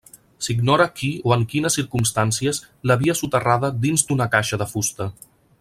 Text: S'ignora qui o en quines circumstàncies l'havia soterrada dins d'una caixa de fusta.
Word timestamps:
S'ignora 0.45 0.87
qui 1.01 1.09
o 1.31 1.33
en 1.35 1.43
quines 1.51 1.77
circumstàncies 1.81 2.63
l'havia 2.91 3.17
soterrada 3.23 3.73
dins 3.87 4.09
d'una 4.09 4.31
caixa 4.39 4.61
de 4.65 4.73
fusta. 4.77 5.13